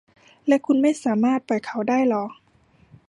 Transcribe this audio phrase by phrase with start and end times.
[0.47, 2.25] และคุณไม่สามารถปล่อยเขาได้หรอ